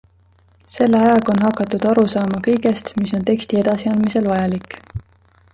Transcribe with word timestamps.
Selle 0.75 0.95
ajaga 1.01 1.29
on 1.33 1.43
hakatud 1.43 1.85
aru 1.91 2.07
saama 2.15 2.41
kõigest, 2.49 2.91
mis 3.03 3.15
on 3.19 3.29
teksti 3.31 3.63
edasiandmisel 3.63 4.31
vajalik. 4.35 4.79